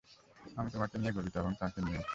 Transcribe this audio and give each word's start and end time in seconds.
আমি 0.55 0.69
তোমাকে 0.73 0.95
নিয়ে 0.97 1.11
গর্বিত 1.11 1.35
এবং 1.37 1.51
তাকে 1.59 1.79
নিয়েও। 1.81 2.03